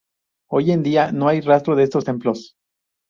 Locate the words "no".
1.11-1.27